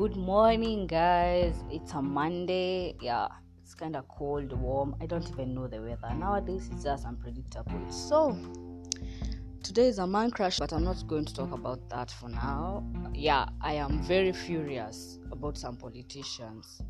[0.00, 1.54] Good morning, guys.
[1.70, 2.96] It's a Monday.
[3.02, 3.28] Yeah,
[3.62, 4.96] it's kind of cold, warm.
[4.98, 6.14] I don't even know the weather.
[6.14, 7.78] Nowadays, it's just unpredictable.
[7.90, 8.34] So,
[9.62, 12.82] today is a man crush, but I'm not going to talk about that for now.
[13.12, 16.80] Yeah, I am very furious about some politicians.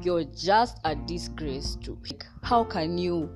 [0.00, 1.98] You're just a disgrace to.
[2.08, 3.28] Like, how can you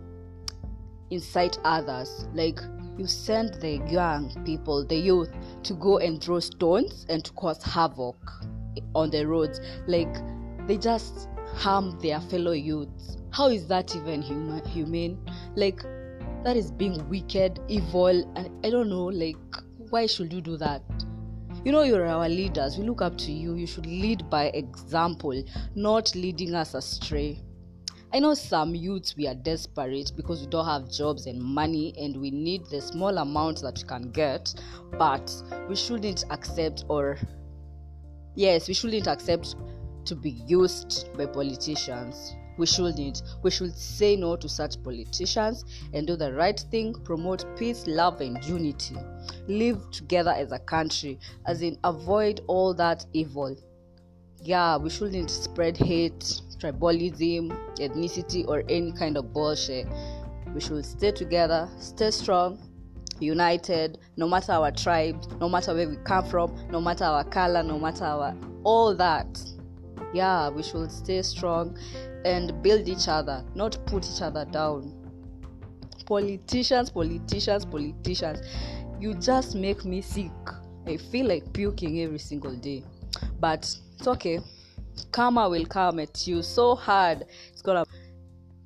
[1.10, 2.28] incite others?
[2.32, 2.60] Like,
[2.96, 5.32] you send the young people, the youth,
[5.64, 8.16] to go and throw stones and to cause havoc
[8.94, 9.60] on the roads.
[9.86, 10.14] Like,
[10.66, 13.18] they just harm their fellow youths.
[13.30, 15.18] How is that even human, humane?
[15.56, 15.82] Like,
[16.44, 19.36] that is being wicked, evil, and I don't know, like,
[19.90, 20.82] why should you do that?
[21.64, 22.76] You know, you're our leaders.
[22.76, 23.54] We look up to you.
[23.54, 25.42] You should lead by example,
[25.74, 27.42] not leading us astray.
[28.12, 32.16] I know some youths we are desperate because we don't have jobs and money and
[32.20, 34.54] we need the small amount that we can get,
[34.98, 35.34] but
[35.68, 37.18] we shouldn't accept or
[38.34, 39.56] yes, we shouldn't accept
[40.06, 42.34] to be used by politicians.
[42.56, 43.22] We shouldn't.
[43.42, 48.20] We should say no to such politicians and do the right thing, promote peace, love,
[48.20, 48.96] and unity.
[49.48, 53.56] Live together as a country, as in avoid all that evil.
[54.40, 56.20] Yeah, we shouldn't spread hate,
[56.58, 59.88] tribalism, ethnicity, or any kind of bullshit.
[60.54, 62.58] We should stay together, stay strong,
[63.20, 67.62] united, no matter our tribes, no matter where we come from, no matter our color,
[67.62, 69.40] no matter our all that.
[70.12, 71.78] Yeah, we should stay strong
[72.24, 74.92] and build each other, not put each other down.
[76.06, 78.40] Politicians, politicians, politicians,
[79.00, 80.30] you just make me sick.
[80.86, 82.84] I feel like puking every single day.
[83.40, 84.40] But it's okay.
[85.12, 87.24] Karma will come at you so hard.
[87.50, 87.84] It's gonna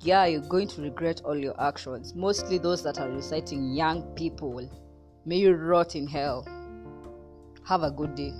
[0.01, 2.15] yeah, you're going to regret all your actions.
[2.15, 4.69] Mostly those that are reciting young people.
[5.25, 6.47] May you rot in hell.
[7.65, 8.33] Have a good day.